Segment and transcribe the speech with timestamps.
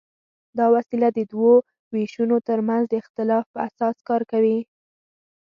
[0.57, 1.53] دا وسیله د دوو
[1.93, 4.59] وېشونو تر منځ د اختلاف په اساس کار کوي.